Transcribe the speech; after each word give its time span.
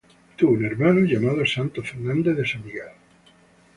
Tuvo 0.35 0.53
un 0.53 0.65
hermano 0.65 1.01
llamado 1.01 1.45
Santos 1.45 1.91
Fernández 1.91 2.35
de 2.35 2.47
San 2.47 2.65
Miguel. 2.65 2.89